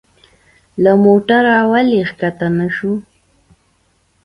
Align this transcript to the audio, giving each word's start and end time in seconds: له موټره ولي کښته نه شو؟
له 0.83 0.91
موټره 1.03 1.55
ولي 1.71 2.01
کښته 2.19 2.47
نه 2.57 2.67
شو؟ 2.75 2.91